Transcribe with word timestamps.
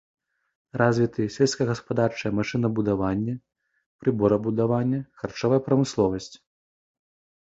Развіты 0.81 1.25
сельскагаспадарчае 1.33 2.31
машынабудаванне, 2.39 3.35
прыборабудаванне, 4.05 4.99
харчовая 5.21 5.61
прамысловасць. 5.69 6.31